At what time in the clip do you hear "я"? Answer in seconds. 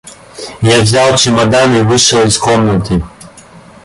0.63-0.81